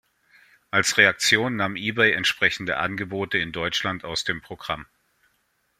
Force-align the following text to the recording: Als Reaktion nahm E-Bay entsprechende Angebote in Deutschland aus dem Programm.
Als 0.71 0.97
Reaktion 0.97 1.57
nahm 1.57 1.75
E-Bay 1.75 2.13
entsprechende 2.13 2.77
Angebote 2.77 3.37
in 3.37 3.51
Deutschland 3.51 4.03
aus 4.03 4.23
dem 4.23 4.41
Programm. 4.41 4.87